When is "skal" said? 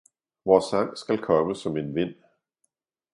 0.97-1.17